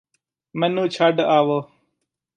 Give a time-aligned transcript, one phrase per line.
[0.55, 1.61] ਮੈਨੂੰ ਛੱਡ ਅਵੋ